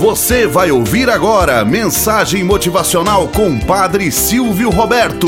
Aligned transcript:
Você 0.00 0.46
vai 0.46 0.70
ouvir 0.70 1.10
agora 1.10 1.62
mensagem 1.62 2.42
motivacional 2.42 3.28
com 3.28 3.60
Padre 3.60 4.10
Silvio 4.10 4.70
Roberto. 4.70 5.26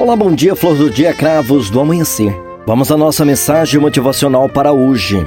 Olá, 0.00 0.16
bom 0.16 0.34
dia, 0.34 0.56
flor 0.56 0.76
do 0.76 0.88
dia, 0.88 1.12
cravos 1.12 1.68
do 1.68 1.78
amanhecer. 1.78 2.34
Vamos 2.66 2.90
à 2.90 2.96
nossa 2.96 3.22
mensagem 3.22 3.78
motivacional 3.78 4.48
para 4.48 4.72
hoje. 4.72 5.18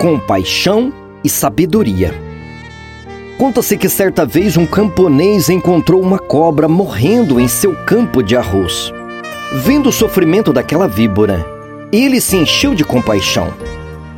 Compaixão 0.00 0.92
e 1.22 1.28
sabedoria. 1.28 2.31
Conta-se 3.42 3.76
que 3.76 3.88
certa 3.88 4.24
vez 4.24 4.56
um 4.56 4.64
camponês 4.64 5.48
encontrou 5.48 6.00
uma 6.00 6.16
cobra 6.16 6.68
morrendo 6.68 7.40
em 7.40 7.48
seu 7.48 7.74
campo 7.74 8.22
de 8.22 8.36
arroz. 8.36 8.92
Vendo 9.64 9.88
o 9.88 9.92
sofrimento 9.92 10.52
daquela 10.52 10.86
víbora, 10.86 11.44
ele 11.90 12.20
se 12.20 12.36
encheu 12.36 12.72
de 12.72 12.84
compaixão. 12.84 13.52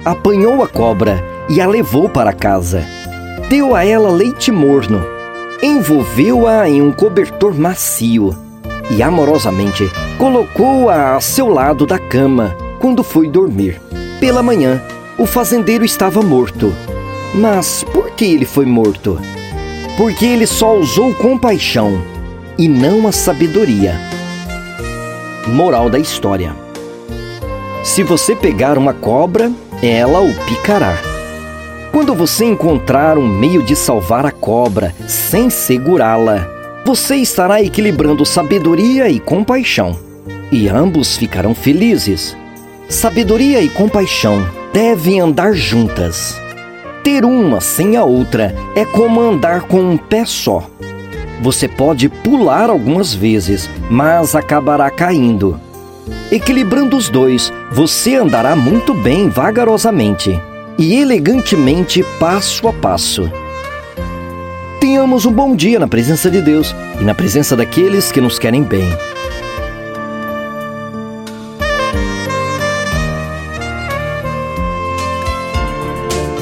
Apanhou 0.04 0.62
a 0.62 0.68
cobra 0.68 1.24
e 1.48 1.58
a 1.58 1.66
levou 1.66 2.06
para 2.06 2.34
casa. 2.34 2.84
Deu 3.48 3.74
a 3.74 3.82
ela 3.82 4.10
leite 4.10 4.52
morno, 4.52 5.02
envolveu-a 5.62 6.68
em 6.68 6.82
um 6.82 6.92
cobertor 6.92 7.54
macio 7.54 8.36
e 8.90 9.02
amorosamente 9.02 9.90
colocou-a 10.18 11.16
a 11.16 11.20
seu 11.22 11.48
lado 11.48 11.86
da 11.86 11.98
cama 11.98 12.54
quando 12.78 13.02
foi 13.02 13.26
dormir. 13.26 13.80
Pela 14.20 14.42
manhã, 14.42 14.82
o 15.16 15.24
fazendeiro 15.24 15.82
estava 15.82 16.20
morto. 16.20 16.74
Mas 17.34 17.82
por 17.92 18.12
que 18.12 18.24
ele 18.24 18.44
foi 18.44 18.64
morto? 18.64 19.18
Porque 19.96 20.24
ele 20.24 20.46
só 20.46 20.76
usou 20.76 21.12
compaixão 21.14 22.00
e 22.56 22.68
não 22.68 23.08
a 23.08 23.12
sabedoria. 23.12 23.98
Moral 25.48 25.90
da 25.90 25.98
história: 25.98 26.54
Se 27.82 28.04
você 28.04 28.36
pegar 28.36 28.78
uma 28.78 28.94
cobra, 28.94 29.50
ela 29.82 30.20
o 30.20 30.32
picará. 30.46 30.96
Quando 31.90 32.14
você 32.14 32.44
encontrar 32.44 33.18
um 33.18 33.26
meio 33.26 33.62
de 33.62 33.74
salvar 33.74 34.24
a 34.24 34.30
cobra 34.30 34.94
sem 35.08 35.50
segurá-la, 35.50 36.48
você 36.84 37.16
estará 37.16 37.62
equilibrando 37.62 38.24
sabedoria 38.24 39.08
e 39.08 39.18
compaixão, 39.18 39.98
e 40.52 40.68
ambos 40.68 41.16
ficarão 41.16 41.54
felizes. 41.54 42.36
Sabedoria 42.88 43.60
e 43.60 43.68
compaixão 43.68 44.46
devem 44.72 45.20
andar 45.20 45.52
juntas. 45.52 46.43
Ter 47.04 47.22
uma 47.22 47.60
sem 47.60 47.98
a 47.98 48.02
outra 48.02 48.54
é 48.74 48.82
como 48.82 49.20
andar 49.20 49.64
com 49.64 49.78
um 49.78 49.94
pé 49.94 50.24
só. 50.24 50.66
Você 51.42 51.68
pode 51.68 52.08
pular 52.08 52.70
algumas 52.70 53.12
vezes, 53.14 53.68
mas 53.90 54.34
acabará 54.34 54.90
caindo. 54.90 55.60
Equilibrando 56.32 56.96
os 56.96 57.10
dois, 57.10 57.52
você 57.70 58.14
andará 58.14 58.56
muito 58.56 58.94
bem 58.94 59.28
vagarosamente 59.28 60.40
e 60.78 60.94
elegantemente 60.94 62.02
passo 62.18 62.66
a 62.68 62.72
passo. 62.72 63.30
Tenhamos 64.80 65.26
um 65.26 65.32
bom 65.32 65.54
dia 65.54 65.78
na 65.78 65.86
presença 65.86 66.30
de 66.30 66.40
Deus 66.40 66.74
e 66.98 67.04
na 67.04 67.14
presença 67.14 67.54
daqueles 67.54 68.10
que 68.10 68.20
nos 68.20 68.38
querem 68.38 68.62
bem. 68.62 68.88